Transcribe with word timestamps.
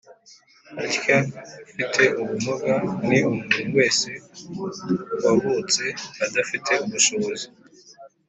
atya:"ufite 0.83 2.03
ubumuga 2.21 2.73
ni 3.07 3.19
umuntu 3.29 3.67
wese 3.77 4.09
wavutse 5.23 5.83
adafite 6.25 6.71
ubushobozi 6.85 7.47